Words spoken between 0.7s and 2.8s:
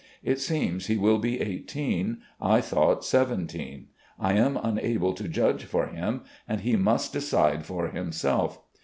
he wiU be eighteen; I